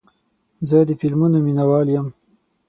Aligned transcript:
زه 0.69 0.77
د 0.87 0.91
فلمونو 0.99 1.37
مینهوال 1.45 1.87
یم. 1.95 2.07